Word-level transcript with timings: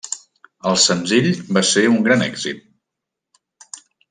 El 0.69 0.79
senzill 0.83 1.29
va 1.59 1.63
ser 1.75 1.83
un 1.93 2.01
gran 2.09 2.25
èxit. 2.31 2.67